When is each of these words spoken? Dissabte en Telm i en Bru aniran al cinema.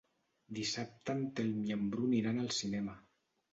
Dissabte 0.59 1.15
en 1.17 1.21
Telm 1.41 1.61
i 1.69 1.77
en 1.77 1.85
Bru 1.93 2.09
aniran 2.11 2.43
al 2.47 2.53
cinema. 2.63 2.99